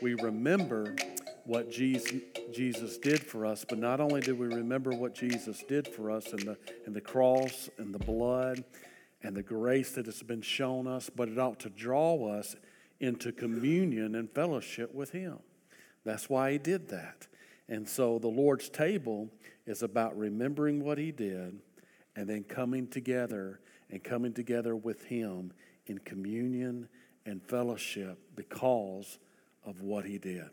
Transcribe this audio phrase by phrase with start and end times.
[0.00, 0.94] we remember
[1.44, 6.10] what Jesus, did for us, but not only do we remember what Jesus did for
[6.10, 8.64] us in the, in the cross and the blood
[9.22, 12.54] and the grace that has been shown us, but it ought to draw us
[13.00, 15.38] into communion and fellowship with Him.
[16.04, 17.26] That's why He did that.
[17.66, 19.30] And so the Lord's table
[19.66, 21.60] is about remembering what He did
[22.14, 23.60] and then coming together
[23.90, 25.52] and coming together with Him
[25.86, 26.88] in communion
[27.24, 29.18] and fellowship because
[29.64, 30.48] of what He did.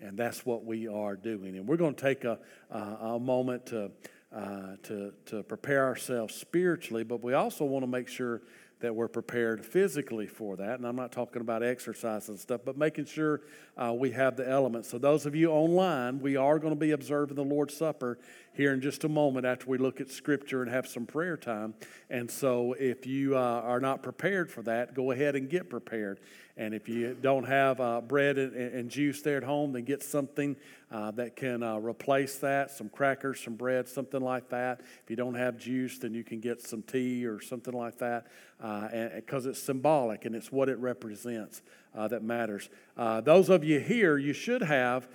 [0.00, 1.56] And that's what we are doing.
[1.56, 2.38] And we're going to take a,
[2.70, 3.90] a, a moment to,
[4.34, 8.42] uh, to, to prepare ourselves spiritually, but we also want to make sure
[8.82, 10.78] that we're prepared physically for that.
[10.78, 13.40] And I'm not talking about exercise and stuff, but making sure
[13.76, 14.90] uh, we have the elements.
[14.90, 18.18] So, those of you online, we are going to be observing the Lord's Supper
[18.52, 21.74] here in just a moment after we look at Scripture and have some prayer time.
[22.10, 26.18] And so, if you uh, are not prepared for that, go ahead and get prepared.
[26.56, 30.02] And if you don't have uh, bread and, and, juice there at home, then get
[30.02, 30.54] something
[30.90, 34.80] uh, that can uh, replace that some crackers, some bread, something like that.
[35.02, 38.26] If you don't have juice, then you can get some tea or something like that
[38.58, 41.62] because uh, it's symbolic and it's what it represents
[41.94, 42.68] uh, that matters.
[42.98, 45.08] Uh, those of you here, you should have.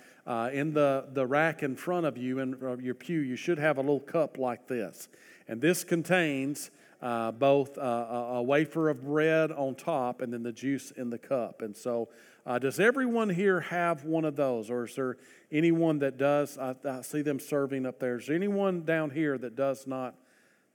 [0.52, 3.82] in the, the rack in front of you in your pew, you should have a
[3.82, 5.08] little cup like this.
[5.48, 10.52] And this contains uh, both uh, a wafer of bread on top and then the
[10.52, 11.62] juice in the cup.
[11.62, 12.10] And so,
[12.46, 15.18] uh, does everyone here have one of those, or is there
[15.52, 16.58] anyone that does?
[16.58, 18.18] I, I, see them serving up there.
[18.18, 20.16] Is there anyone down here that does not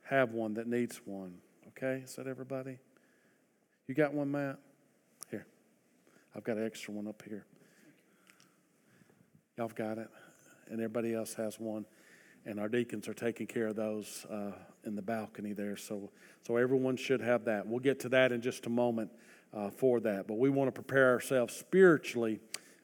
[0.03, 1.39] have one that needs one?
[1.69, 2.79] Okay, is that everybody?
[3.89, 4.59] You got one, Matt?
[5.31, 5.47] Here,
[6.37, 7.47] I've got an extra one up here.
[9.57, 10.09] Y'all have got it,
[10.69, 11.87] and everybody else has one
[12.45, 14.53] and our deacons are taking care of those uh,
[14.85, 15.77] in the balcony there.
[15.77, 16.11] So,
[16.47, 17.67] so everyone should have that.
[17.67, 19.11] We'll get to that in just a moment
[19.55, 20.27] uh, for that.
[20.27, 22.41] But we want to prepare ourselves spiritually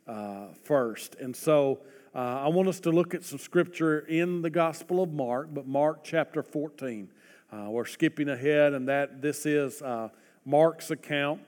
[0.06, 1.16] uh, first.
[1.16, 1.80] And so
[2.14, 5.66] uh, I want us to look at some scripture in the Gospel of Mark, but
[5.66, 7.08] Mark chapter 14.
[7.50, 10.08] Uh, we're skipping ahead, and that this is uh,
[10.44, 11.40] Mark's account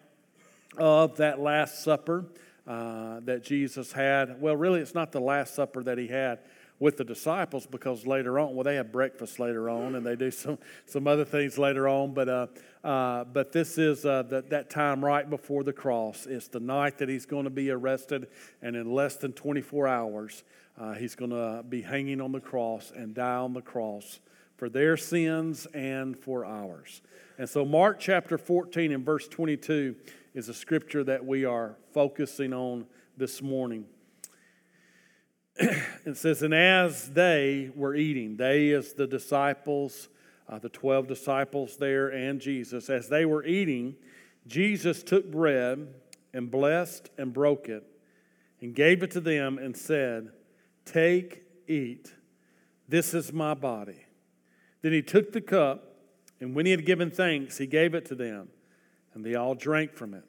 [0.78, 2.24] of that Last Supper
[2.66, 4.41] that Jesus had.
[4.41, 6.38] Well, really, it's not the Last Supper that he had
[6.80, 10.30] with the disciples because later on, well, they have breakfast later on and they do
[10.30, 12.14] some, some other things later on.
[12.14, 12.46] But, uh,
[12.82, 16.26] uh, but this is uh, the, that time right before the cross.
[16.26, 18.28] It's the night that he's going to be arrested,
[18.62, 20.42] and in less than 24 hours,
[20.80, 24.18] uh, he's going to be hanging on the cross and die on the cross
[24.56, 27.02] for their sins and for ours.
[27.38, 29.97] And so, Mark chapter 14 and verse 22
[30.34, 32.86] is a scripture that we are focusing on
[33.18, 33.84] this morning.
[36.06, 40.09] it says, And as they were eating, they is the disciples,
[40.48, 43.97] uh, the 12 disciples there, and Jesus, as they were eating,
[44.47, 45.87] Jesus took bread
[46.32, 47.84] and blessed and broke it
[48.62, 50.31] and gave it to them and said,
[50.87, 52.15] Take, eat.
[52.88, 54.06] This is my body.
[54.81, 55.94] Then he took the cup,
[56.41, 58.48] and when he had given thanks, he gave it to them,
[59.12, 60.25] and they all drank from it.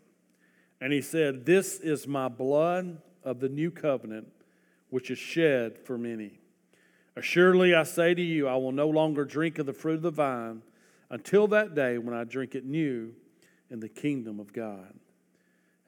[0.82, 4.28] And he said, This is my blood of the new covenant
[4.92, 6.40] which is shed for many.
[7.16, 10.12] Assuredly, I say to you, I will no longer drink of the fruit of the
[10.12, 10.62] vine
[11.10, 13.14] until that day when I drink it new
[13.70, 14.94] in the kingdom of God.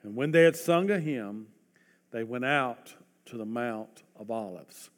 [0.02, 1.46] And when they had sung a hymn,
[2.10, 2.94] they went out
[3.26, 4.90] to the Mount of Olives.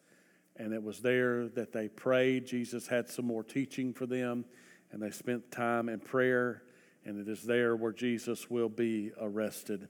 [0.56, 2.47] And it was there that they prayed.
[2.47, 4.45] Jesus had some more teaching for them,
[4.91, 6.62] and they spent time in prayer.
[7.05, 9.89] And it is there where Jesus will be arrested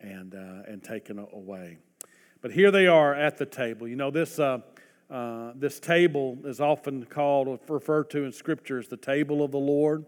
[0.00, 1.78] and, uh, and taken away.
[2.40, 3.88] But here they are at the table.
[3.88, 4.60] You know, this, uh,
[5.10, 9.58] uh, this table is often called, referred to in Scripture as the table of the
[9.58, 10.06] Lord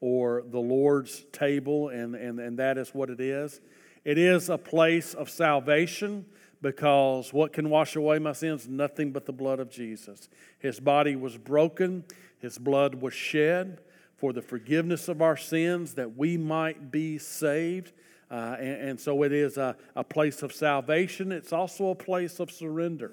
[0.00, 3.60] or the Lord's table, and, and, and that is what it is.
[4.04, 6.24] It is a place of salvation
[6.62, 8.66] because what can wash away my sins?
[8.68, 10.30] Nothing but the blood of Jesus.
[10.58, 12.04] His body was broken,
[12.38, 13.80] His blood was shed
[14.16, 17.92] for the forgiveness of our sins that we might be saved.
[18.30, 21.30] Uh, and, and, so it is a, a place of salvation.
[21.30, 23.12] It's also a place of surrender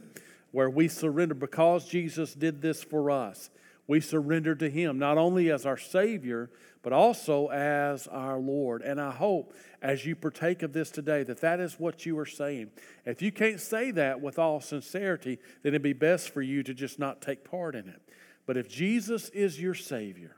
[0.52, 3.52] where we surrender because Jesus did this for us.
[3.88, 6.50] We surrender to Him, not only as our Savior,
[6.82, 8.82] but also as our Lord.
[8.82, 12.26] And I hope as you partake of this today that that is what you are
[12.26, 12.72] saying.
[13.06, 16.74] If you can't say that with all sincerity, then it'd be best for you to
[16.74, 18.02] just not take part in it.
[18.46, 20.36] But if Jesus is your Savior,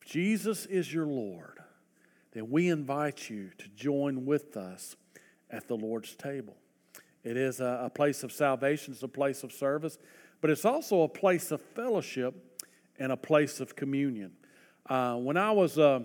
[0.00, 1.57] if Jesus is your Lord,
[2.38, 4.94] then we invite you to join with us
[5.50, 6.56] at the Lord's table.
[7.24, 9.98] It is a, a place of salvation, it's a place of service,
[10.40, 12.62] but it's also a place of fellowship
[12.98, 14.30] and a place of communion.
[14.88, 16.00] Uh, when I was uh,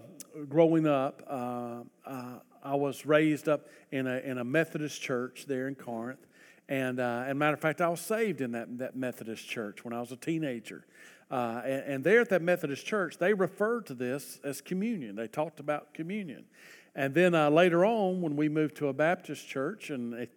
[0.49, 5.67] growing up, uh, uh, I was raised up in a, in a Methodist church there
[5.67, 6.25] in Corinth.
[6.67, 9.93] And, uh, and matter of fact, I was saved in that, that Methodist church when
[9.93, 10.85] I was a teenager.
[11.31, 15.15] Uh, and, and, there at that Methodist church, they referred to this as communion.
[15.15, 16.45] They talked about communion.
[16.95, 20.27] And then uh, later on, when we moved to a Baptist church, and,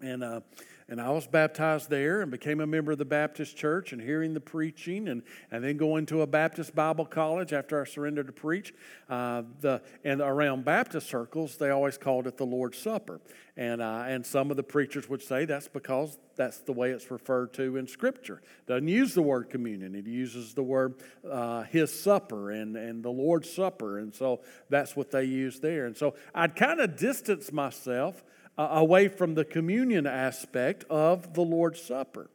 [0.00, 0.40] and uh,
[0.88, 4.34] and I was baptized there and became a member of the Baptist church and hearing
[4.34, 8.32] the preaching and, and then going to a Baptist Bible college after I surrendered to
[8.32, 8.72] preach.
[9.08, 13.20] Uh, the, and around Baptist circles, they always called it the Lord's Supper.
[13.56, 17.10] And, uh, and some of the preachers would say that's because that's the way it's
[17.10, 18.42] referred to in Scripture.
[18.60, 20.94] It Doesn't use the word communion, it uses the word
[21.28, 23.98] uh, His Supper and, and the Lord's Supper.
[23.98, 25.86] And so that's what they use there.
[25.86, 28.22] And so I'd kind of distance myself
[28.58, 32.30] uh, away from the communion aspect of the Lord's Supper.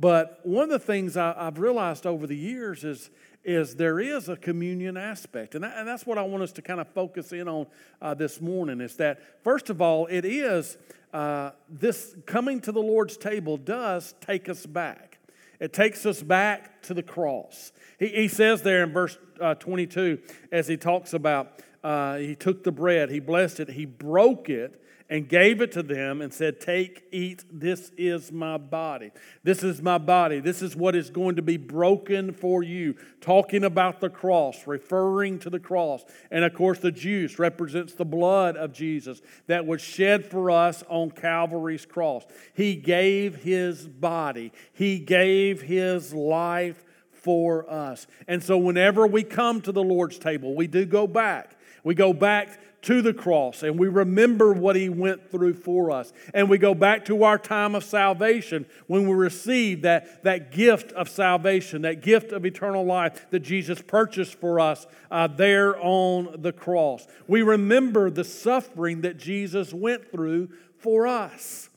[0.00, 3.10] But one of the things I, have realized over the years is,
[3.44, 5.54] is there is a communion aspect.
[5.54, 7.66] And, that, and that's what I want us to kind of focus in on
[8.00, 10.78] uh, this morning is that, first of all, it is
[11.12, 15.18] uh, this coming to the Lord's table does take us back.
[15.58, 17.72] It takes us back to the cross.
[17.98, 20.20] He, he says there in verse uh, 22,
[20.52, 24.80] as he talks about, uh, he took the bread, he blessed it, he broke it,
[25.10, 29.10] and gave it to them and said, Take, eat, this is my body.
[29.42, 30.40] This is my body.
[30.40, 32.94] This is what is going to be broken for you.
[33.20, 36.04] Talking about the cross, referring to the cross.
[36.30, 40.84] And of course, the juice represents the blood of Jesus that was shed for us
[40.88, 42.24] on Calvary's cross.
[42.52, 48.06] He gave his body, he gave his life for us.
[48.26, 51.56] And so, whenever we come to the Lord's table, we do go back.
[51.84, 56.12] We go back to the cross and we remember what he went through for us.
[56.32, 60.92] And we go back to our time of salvation when we receive that, that gift
[60.92, 66.40] of salvation, that gift of eternal life that Jesus purchased for us uh, there on
[66.40, 67.06] the cross.
[67.26, 71.67] We remember the suffering that Jesus went through for us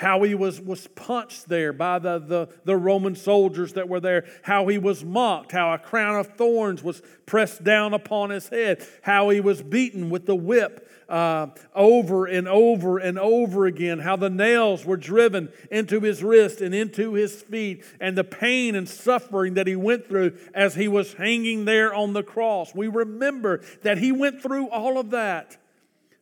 [0.00, 4.24] how he was, was punched there by the, the, the, Roman soldiers that were there,
[4.40, 8.82] how he was mocked, how a crown of thorns was pressed down upon his head,
[9.02, 14.16] how he was beaten with the whip uh, over and over and over again, how
[14.16, 18.88] the nails were driven into his wrist and into his feet, and the pain and
[18.88, 22.74] suffering that he went through as he was hanging there on the cross.
[22.74, 25.58] We remember that he went through all of that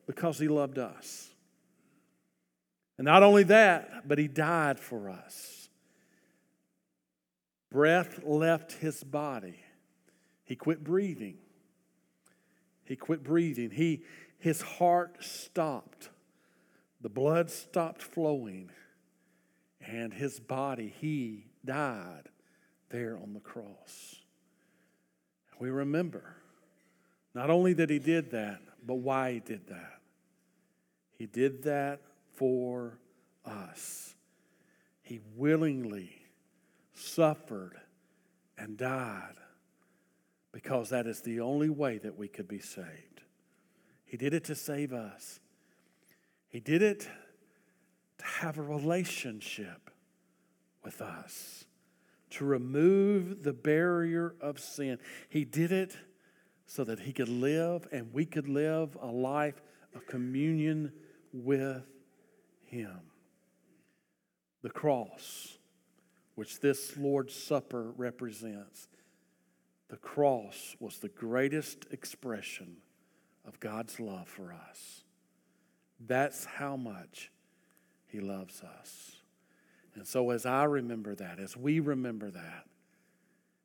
[0.09, 1.28] because he loved us.
[2.99, 5.71] And not only that, but he died for us.
[7.71, 9.61] Breath left his body.
[10.45, 11.39] He quit breathing.
[12.85, 13.71] He quit breathing.
[13.71, 14.03] He,
[14.39, 16.11] his heart stopped.
[17.01, 18.71] The blood stopped flowing.
[19.81, 22.29] And his body, he died
[22.89, 24.17] there on the cross.
[25.61, 26.37] We remember
[27.35, 30.01] not only that he did that, but why he did that.
[31.17, 32.01] He did that
[32.39, 33.01] for
[33.45, 34.15] us.
[35.03, 36.23] He willingly
[36.95, 37.75] suffered
[38.57, 39.35] and died
[40.53, 43.23] because that is the only way that we could be saved.
[44.05, 45.41] He did it to save us,
[46.49, 47.09] He did it
[48.19, 49.91] to have a relationship
[50.85, 51.65] with us,
[52.31, 54.99] to remove the barrier of sin.
[55.29, 55.97] He did it
[56.67, 59.61] so that He could live and we could live a life
[59.95, 60.93] of communion
[61.33, 61.83] with
[62.71, 63.01] him.
[64.63, 65.59] The cross,
[66.35, 68.89] which this Lord's Supper represents,
[69.89, 72.77] the cross was the greatest expression
[73.47, 75.05] of God's love for us.
[75.99, 77.31] That's how much
[78.07, 79.17] He loves us.
[79.95, 82.67] And so, as I remember that, as we remember that,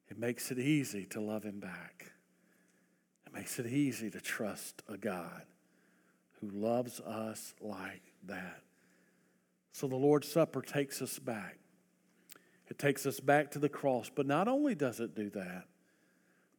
[0.09, 2.11] it makes it easy to love Him back.
[3.27, 5.43] It makes it easy to trust a God
[6.39, 8.61] who loves us like that.
[9.73, 11.57] So the Lord's Supper takes us back.
[12.67, 14.09] It takes us back to the cross.
[14.13, 15.65] But not only does it do that,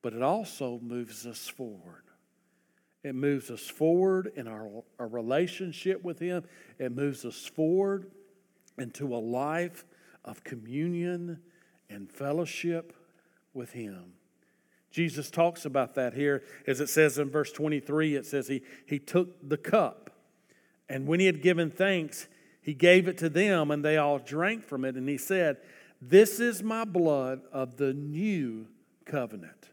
[0.02, 2.02] but it also moves us forward.
[3.04, 4.68] It moves us forward in our,
[4.98, 6.44] our relationship with Him,
[6.78, 8.10] it moves us forward
[8.78, 9.84] into a life
[10.24, 11.38] of communion
[11.88, 12.94] and fellowship
[13.52, 14.14] with Him.
[14.90, 18.16] Jesus talks about that here, as it says in verse 23.
[18.16, 20.10] It says, He, he took the cup,
[20.88, 22.26] and when He had given thanks,
[22.64, 24.96] he gave it to them, and they all drank from it.
[24.96, 25.58] And he said,
[26.00, 28.66] This is my blood of the new
[29.04, 29.68] covenant.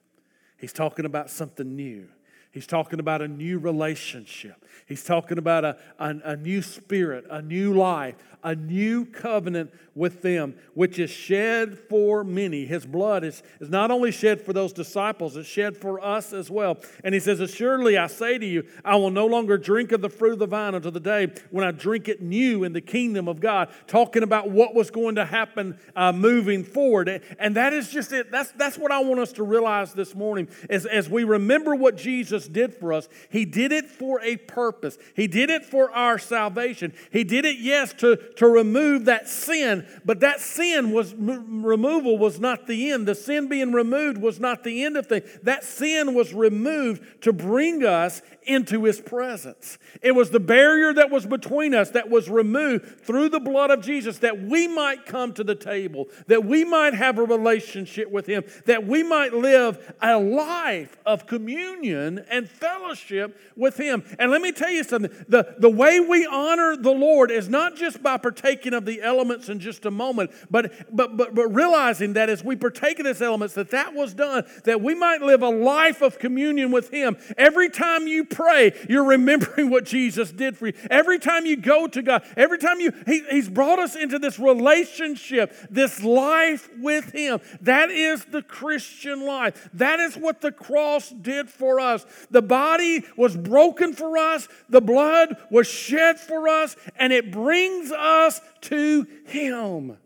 [0.57, 2.09] He's talking about something new.
[2.51, 4.65] He's talking about a new relationship.
[4.85, 10.21] He's talking about a, a, a, new spirit, a new life, a new covenant with
[10.21, 12.65] them, which is shed for many.
[12.65, 16.49] His blood is, is not only shed for those disciples, it's shed for us as
[16.49, 16.77] well.
[17.03, 20.09] And he says, Assuredly, I say to you, I will no longer drink of the
[20.09, 23.27] fruit of the vine until the day when I drink it new in the kingdom
[23.27, 23.69] of God.
[23.87, 27.21] Talking about what was going to happen uh, moving forward.
[27.39, 28.31] And that is just it.
[28.31, 31.95] That's, that's what I want us to realize this morning as, as we remember what
[31.95, 33.07] Jesus did for us.
[33.29, 36.93] He did it for a purpose, He did it for our salvation.
[37.11, 42.39] He did it, yes, to, to remove that sin, but that sin was removal was
[42.39, 43.07] not the end.
[43.07, 45.29] The sin being removed was not the end of things.
[45.43, 49.77] That sin was removed to bring us into his presence.
[50.01, 53.81] It was the barrier that was between us that was removed through the blood of
[53.81, 58.25] Jesus that we might come to the table, that we might have a relationship with
[58.25, 64.03] him, that we might live a life of communion and fellowship with him.
[64.17, 67.75] And let me tell you something the, the way we honor the Lord is not
[67.75, 72.13] just by partaking of the elements in just a moment, but, but, but, but realizing
[72.13, 75.41] that as we partake of these elements, that that was done, that we might live
[75.41, 77.17] a life of communion with him.
[77.37, 80.73] Every time you pray, you're remembering what Jesus did for you.
[80.89, 84.39] Every time you go to God, every time you, he, He's brought us into this
[84.39, 87.39] relationship, this life with Him.
[87.61, 89.69] That is the Christian life.
[89.73, 92.05] That is what the cross did for us.
[92.31, 97.91] The body was broken for us, the blood was shed for us, and it brings
[97.91, 99.97] us to Him.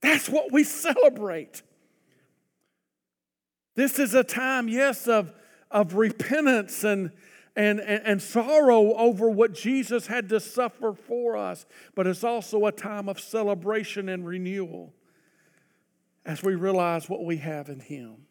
[0.00, 1.62] That's what we celebrate.
[3.76, 5.32] This is a time, yes, of
[5.70, 7.12] of repentance and,
[7.56, 12.66] and, and, and, sorrow over what Jesus had to suffer for us, but it's also
[12.66, 14.92] a time of celebration and renewal
[16.24, 18.26] as we realize what we have in Him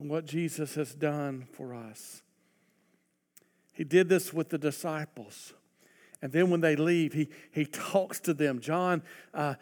[0.00, 2.22] and what Jesus has done for us.
[3.72, 5.52] He did this with the disciples.
[6.22, 8.60] And then when they leave, he, he talks to them.
[8.60, 9.02] John
[9.34, 9.54] uh,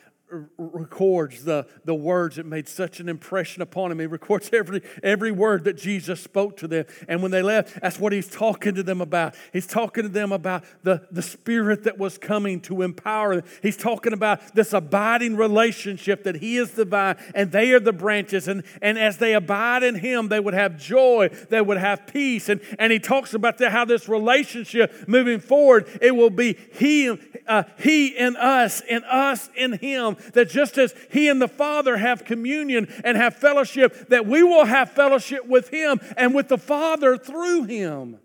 [0.57, 3.99] records the, the words that made such an impression upon him.
[3.99, 6.87] He records every, every word that Jesus spoke to them.
[7.09, 9.35] And when they left, that's what he's talking to them about.
[9.53, 13.45] He's talking to them about the, the spirit that was coming to empower them.
[13.61, 17.93] He's talking about this abiding relationship that he is the vine and they are the
[17.93, 18.49] branches.
[18.49, 22.49] And, and as they abide in him, they would have joy, they would have peace.
[22.49, 27.19] And, and he talks about the, how this relationship moving forward, it will be he,
[27.47, 31.97] uh, he in us and us in him that just as He and the Father
[31.97, 36.59] have communion and have fellowship, that we will have fellowship with Him and with the
[36.59, 38.19] Father through Him.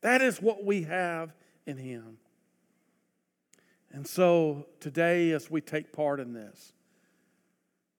[0.00, 1.32] That is what we have
[1.66, 2.18] in Him.
[3.92, 6.72] And so today, as we take part in this,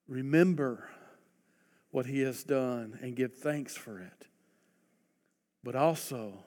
[0.06, 0.88] remember
[1.90, 4.28] what He has done and give thanks for it.
[5.64, 6.44] But also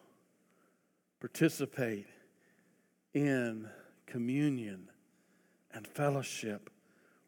[1.19, 2.05] participate
[3.13, 3.67] in
[4.05, 4.88] communion
[5.79, 6.69] and fellowship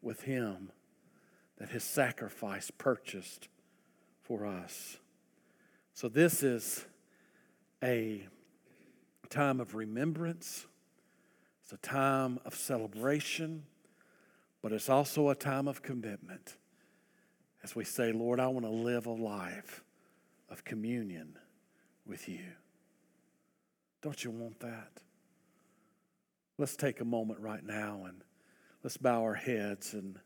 [0.02, 0.70] with Him
[1.56, 3.48] that His sacrifice purchased
[4.22, 4.98] for us.
[5.94, 6.84] So, this is
[7.82, 8.26] a
[9.30, 10.66] time of remembrance,
[11.62, 13.62] it's a time of celebration,
[14.60, 16.56] but it's also a time of commitment
[17.62, 19.82] as we say, Lord, I want to live a life
[20.50, 21.38] of communion
[22.04, 22.44] with you.
[24.02, 24.90] Don't you want that?
[26.58, 28.22] Let's take a moment right now and
[28.82, 30.18] Let's bow our heads and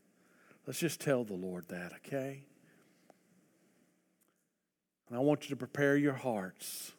[0.66, 2.44] let's just tell the Lord that, okay?
[5.08, 6.92] And I want you to prepare your hearts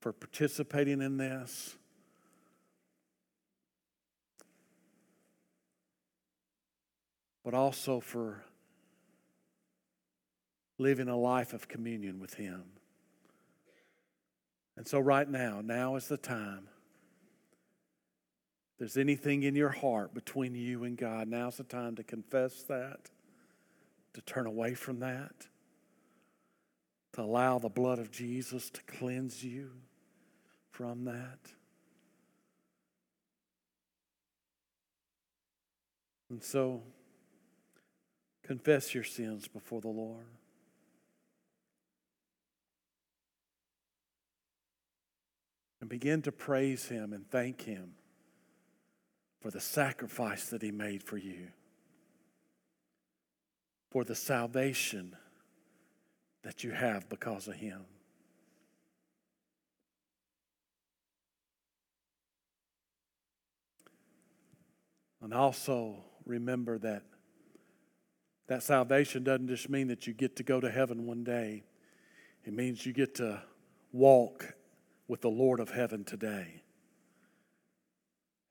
[0.00, 1.76] for participating in this.
[7.44, 8.44] But also for
[10.78, 12.64] living a life of communion with Him.
[14.76, 16.68] And so, right now, now is the time
[18.78, 23.10] there's anything in your heart between you and God, now's the time to confess that,
[24.14, 25.48] to turn away from that,
[27.14, 29.72] to allow the blood of Jesus to cleanse you
[30.70, 31.38] from that.
[36.30, 36.82] And so,
[38.44, 40.26] confess your sins before the Lord.
[45.80, 47.94] And begin to praise Him and thank Him
[49.40, 51.48] for the sacrifice that He made for you,
[53.90, 55.16] for the salvation
[56.42, 57.80] that you have because of Him.
[65.20, 67.02] And also remember that
[68.48, 71.64] That salvation doesn't just mean that you get to go to heaven one day,
[72.44, 73.42] it means you get to
[73.92, 74.54] walk
[75.06, 76.62] with the Lord of heaven today.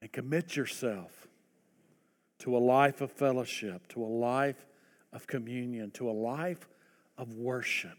[0.01, 1.27] And commit yourself
[2.39, 4.67] to a life of fellowship, to a life
[5.11, 6.67] of communion, to a life
[7.17, 7.97] of worship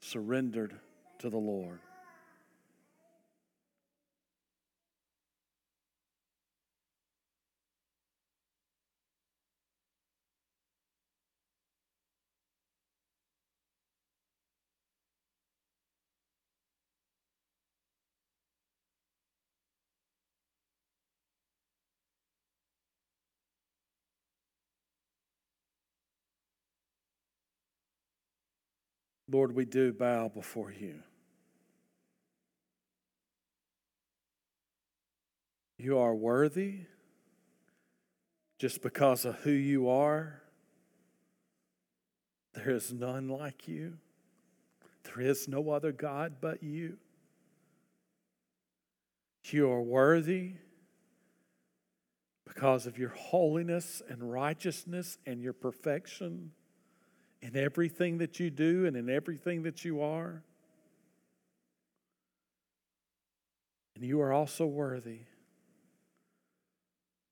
[0.00, 0.78] surrendered
[1.18, 1.80] to the Lord.
[29.34, 31.00] Lord, we do bow before you.
[35.76, 36.82] You are worthy
[38.60, 40.40] just because of who you are.
[42.54, 43.94] There is none like you.
[45.02, 46.98] There is no other God but you.
[49.46, 50.52] You are worthy
[52.46, 56.52] because of your holiness and righteousness and your perfection
[57.44, 60.42] in everything that you do and in everything that you are.
[63.94, 65.20] And you are also worthy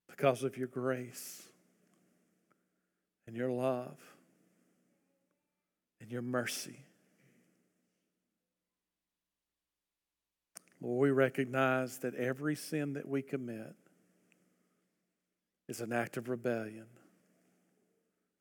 [0.07, 1.41] because of your grace
[3.25, 3.97] and your love
[5.99, 6.85] and your mercy.
[10.79, 13.73] Lord, we recognize that every sin that we commit
[15.67, 16.85] is an act of rebellion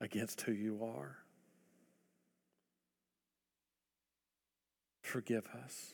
[0.02, 1.21] against who you are.
[5.12, 5.92] Forgive us.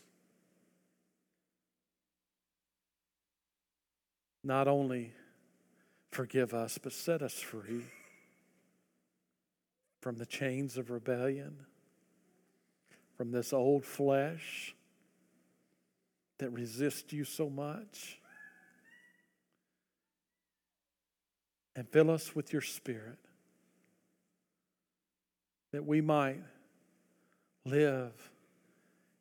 [4.44, 5.10] Not only
[6.12, 7.82] forgive us, but set us free
[10.00, 11.66] from the chains of rebellion,
[13.16, 14.76] from this old flesh
[16.38, 18.20] that resists you so much.
[21.75, 23.18] And fill us with your spirit
[25.72, 26.44] that we might
[27.64, 28.12] live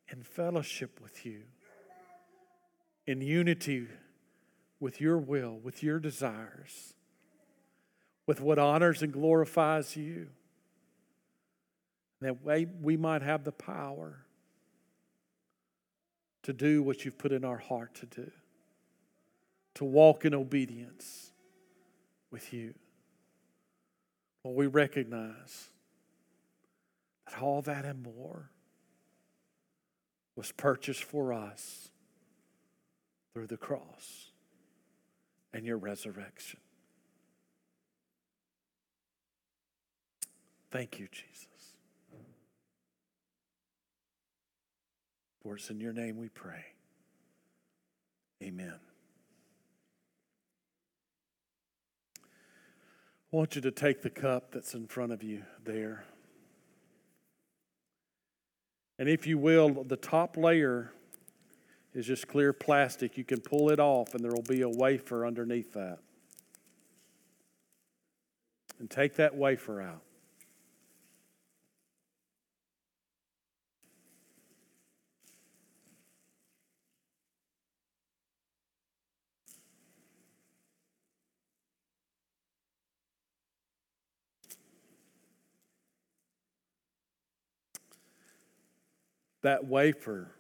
[0.09, 1.43] in fellowship with you,
[3.05, 3.87] in unity
[4.79, 6.93] with your will, with your desires,
[8.25, 10.27] with what honors and glorifies you.
[12.21, 14.25] That way we might have the power
[16.43, 18.31] to do what you've put in our heart to do,
[19.75, 21.31] to walk in obedience
[22.31, 22.73] with you.
[24.43, 25.69] Well, we recognize
[27.25, 28.49] that all that and more
[30.38, 31.89] was purchased for us
[33.34, 34.30] through the cross
[35.52, 36.60] and your resurrection.
[40.69, 41.47] Thank you, Jesus.
[45.41, 46.65] For it's in your name we pray.
[48.43, 48.80] Amen.
[52.19, 56.06] I want you to take the cup that's in front of you there.
[58.99, 60.91] And if you will, the top layer
[61.93, 63.17] is just clear plastic.
[63.17, 65.99] You can pull it off, and there will be a wafer underneath that.
[68.79, 70.01] And take that wafer out.
[89.41, 90.32] That wafer,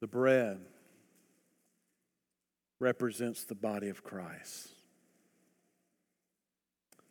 [0.00, 0.60] the bread,
[2.78, 4.68] represents the body of Christ.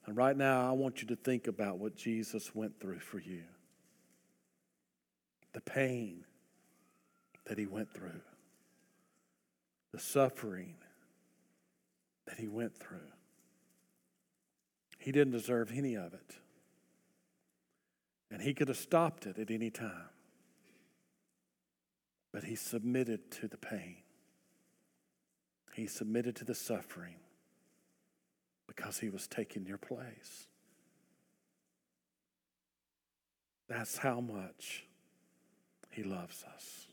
[0.06, 3.44] And right now, I want you to think about what Jesus went through for you
[5.54, 6.24] the pain
[7.46, 8.22] that he went through,
[9.92, 10.76] the suffering
[12.28, 13.00] that he went through.
[15.00, 16.36] He didn't deserve any of it.
[18.32, 20.10] And he could have stopped it at any time.
[22.32, 23.98] But he submitted to the pain.
[25.74, 27.15] He submitted to the suffering
[28.68, 30.48] because he was taking your place.
[33.68, 34.86] That's how much
[35.89, 36.88] he loves us.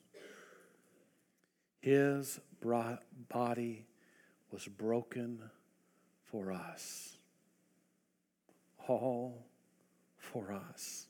[1.80, 2.40] His
[3.28, 3.86] body
[4.50, 5.50] was broken
[6.24, 7.16] for us,
[8.88, 9.46] all
[10.18, 11.06] for us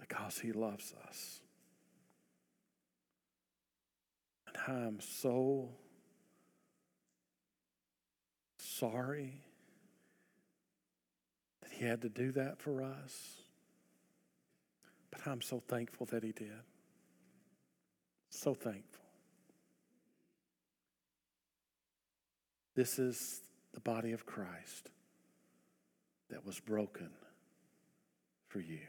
[0.00, 1.40] because He loves us.
[4.48, 5.68] And I am so,
[8.58, 9.42] sorry
[11.62, 13.36] that He had to do that for us.
[15.10, 16.50] But I'm so thankful that He did.
[18.30, 19.04] So thankful.
[22.74, 23.40] This is
[23.74, 24.90] the body of Christ
[26.30, 27.10] that was broken
[28.48, 28.86] for you.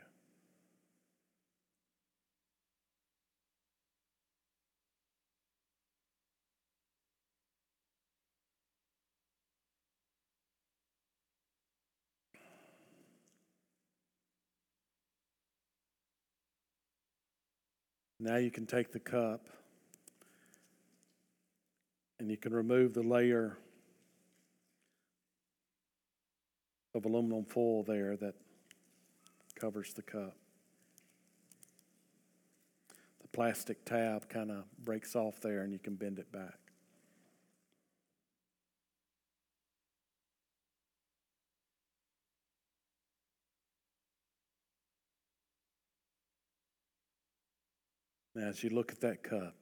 [18.23, 19.47] Now you can take the cup
[22.19, 23.57] and you can remove the layer
[26.93, 28.35] of aluminum foil there that
[29.59, 30.35] covers the cup.
[33.23, 36.60] The plastic tab kind of breaks off there and you can bend it back.
[48.41, 49.53] Now, as you look at that cup,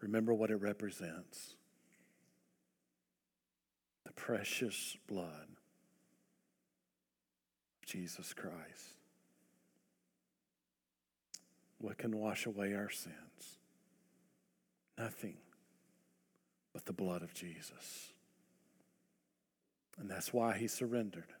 [0.00, 1.56] remember what it represents
[4.04, 5.48] the precious blood
[7.80, 8.94] of Jesus Christ.
[11.78, 13.58] What can wash away our sins?
[14.96, 15.38] Nothing
[16.72, 18.12] but the blood of Jesus.
[19.98, 21.32] And that's why he surrendered.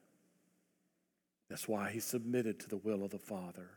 [1.48, 3.70] That's why he submitted to the will of the Father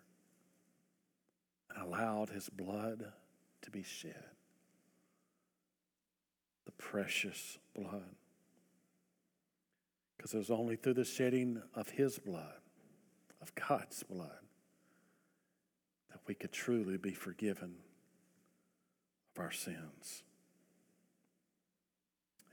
[1.69, 3.11] and allowed his blood
[3.61, 4.23] to be shed.
[6.65, 8.15] The precious blood.
[10.17, 12.61] Because it was only through the shedding of his blood,
[13.41, 14.39] of God's blood,
[16.11, 17.75] that we could truly be forgiven
[19.35, 20.23] of our sins.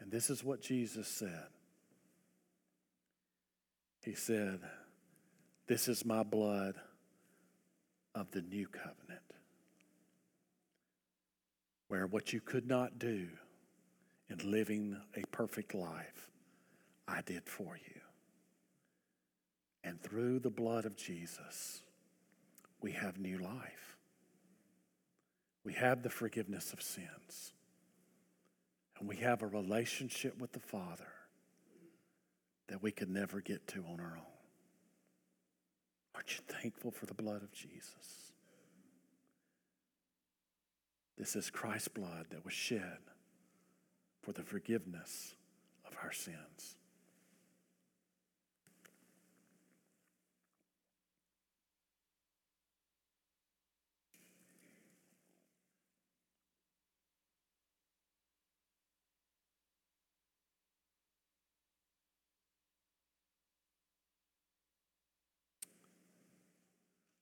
[0.01, 1.47] And this is what Jesus said.
[4.05, 4.61] He said,
[5.67, 6.77] This is my blood
[8.17, 9.21] of the new covenant,
[11.89, 13.29] where what you could not do
[14.31, 16.31] in living a perfect life,
[17.07, 18.01] I did for you.
[19.85, 21.83] And through the blood of Jesus,
[22.81, 23.97] we have new life.
[25.63, 27.53] We have the forgiveness of sins.
[28.99, 31.13] And we have a relationship with the Father
[32.69, 34.36] that we could never get to on our own.
[36.17, 38.33] Aren't you thankful for the blood of Jesus?
[41.19, 42.99] This is Christ's blood that was shed
[44.23, 45.35] for the forgiveness
[45.87, 46.77] of our sins.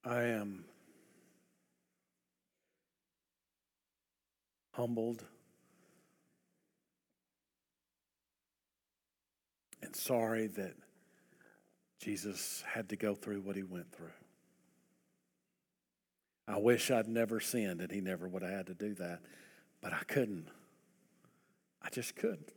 [0.05, 0.65] I am
[4.73, 5.25] humbled
[9.83, 10.75] and sorry that
[12.01, 14.09] Jesus had to go through what he went through.
[16.47, 19.21] I wish I'd never sinned and he never would have had to do that,
[19.81, 20.49] but I couldn't.
[21.81, 22.53] I just couldn't.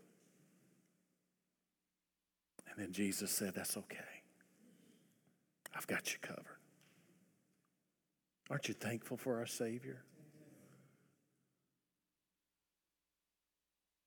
[2.70, 3.98] And then Jesus said, That's okay.
[5.74, 6.57] I've got you covered.
[8.50, 10.04] Aren't you thankful for our Savior?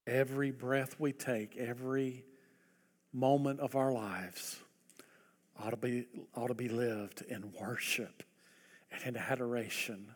[0.06, 2.24] Every breath we take, every
[3.12, 4.58] moment of our lives
[5.58, 8.22] ought to be, ought to be lived in worship
[8.90, 10.14] and in adoration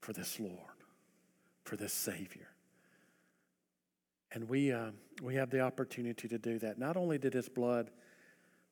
[0.00, 0.52] for this Lord,
[1.64, 2.48] for this Savior.
[4.32, 4.90] And we, uh,
[5.22, 6.78] we have the opportunity to do that.
[6.78, 7.90] Not only did His blood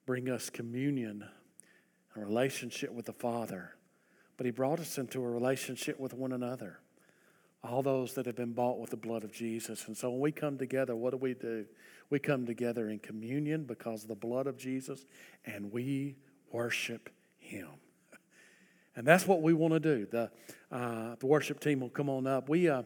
[0.05, 1.25] bring us communion,
[2.15, 3.76] a relationship with the Father,
[4.37, 6.79] but He brought us into a relationship with one another.
[7.65, 9.87] All those that have been bought with the blood of Jesus.
[9.89, 11.67] And so when we come together, what do we do?
[12.11, 15.05] We come together in communion because of the blood of Jesus,
[15.45, 16.17] and we
[16.53, 17.69] worship Him.
[18.95, 20.07] And that's what we want to do.
[20.07, 20.31] The,
[20.73, 22.49] uh, the worship team will come on up.
[22.49, 22.83] We, uh,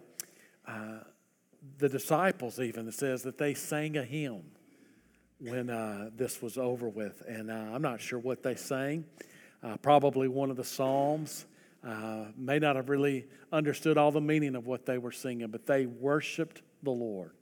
[0.66, 1.00] uh,
[1.78, 4.42] the disciples, even, it says that they sang a hymn
[5.38, 7.22] when uh, this was over with.
[7.28, 9.04] And uh, I'm not sure what they sang
[9.62, 11.46] uh, probably one of the Psalms.
[11.82, 15.66] Uh, may not have really understood all the meaning of what they were singing, but
[15.66, 17.32] they worshiped the Lord.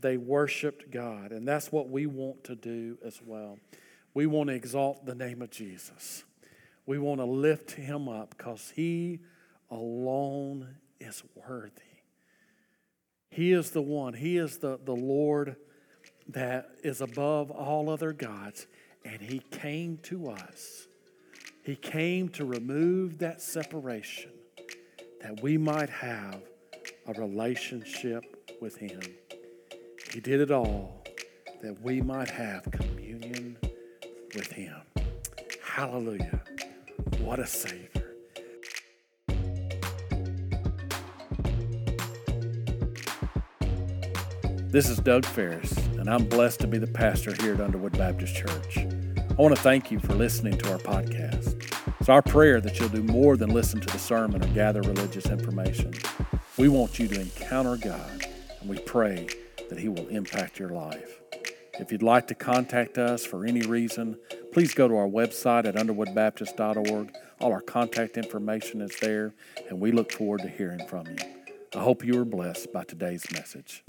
[0.00, 1.32] They worshiped God.
[1.32, 3.58] And that's what we want to do as well.
[4.14, 6.24] We want to exalt the name of Jesus.
[6.86, 9.20] We want to lift him up because he
[9.70, 11.82] alone is worthy.
[13.30, 15.56] He is the one, He is the, the Lord
[16.28, 18.66] that is above all other gods.
[19.04, 20.86] And He came to us.
[21.64, 24.32] He came to remove that separation
[25.20, 26.42] that we might have
[27.06, 28.24] a relationship
[28.60, 29.00] with Him.
[30.12, 31.04] He did it all
[31.62, 33.56] that we might have communion
[34.34, 34.74] with Him.
[35.62, 36.42] Hallelujah.
[37.20, 38.12] What a Savior.
[44.72, 48.34] This is Doug Ferris, and I'm blessed to be the pastor here at Underwood Baptist
[48.34, 48.78] Church.
[48.78, 51.51] I want to thank you for listening to our podcast.
[52.00, 55.26] It's our prayer that you'll do more than listen to the sermon or gather religious
[55.26, 55.94] information.
[56.56, 58.26] We want you to encounter God,
[58.60, 59.28] and we pray
[59.68, 61.20] that He will impact your life.
[61.78, 64.18] If you'd like to contact us for any reason,
[64.52, 67.14] please go to our website at underwoodbaptist.org.
[67.40, 69.34] All our contact information is there,
[69.68, 71.16] and we look forward to hearing from you.
[71.74, 73.82] I hope you are blessed by today's message.